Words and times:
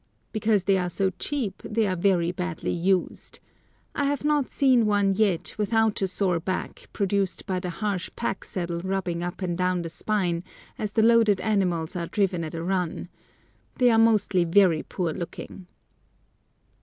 Because 0.31 0.63
they 0.63 0.79
are 0.79 0.89
so 0.89 1.11
cheap 1.19 1.61
they 1.63 1.85
are 1.85 1.95
very 1.95 2.31
badly 2.31 2.71
used. 2.71 3.39
I 3.93 4.05
have 4.05 4.23
not 4.25 4.49
seen 4.49 4.87
one 4.87 5.13
yet 5.13 5.53
without 5.59 6.01
a 6.01 6.07
sore 6.07 6.39
back, 6.39 6.89
produced 6.91 7.45
by 7.45 7.59
the 7.59 7.69
harsh 7.69 8.09
pack 8.15 8.43
saddle 8.43 8.81
rubbing 8.81 9.21
up 9.21 9.43
and 9.43 9.55
down 9.55 9.83
the 9.83 9.89
spine, 9.89 10.43
as 10.79 10.93
the 10.93 11.03
loaded 11.03 11.39
animals 11.41 11.95
are 11.95 12.07
driven 12.07 12.43
at 12.43 12.55
a 12.55 12.63
run. 12.63 13.09
They 13.75 13.91
are 13.91 13.99
mostly 13.99 14.43
very 14.43 14.81
poor 14.81 15.13
looking. 15.13 15.67